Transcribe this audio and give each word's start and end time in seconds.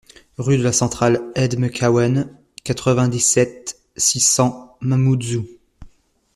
RUE 0.39 0.57
DE 0.57 0.63
LA 0.63 0.71
CENTRALE 0.73 1.21
EDM 1.35 1.67
KAWEN, 1.69 2.35
quatre-vingt-dix-sept, 2.63 3.77
six 3.95 4.19
cents 4.21 4.75
Mamoudzou 4.81 5.47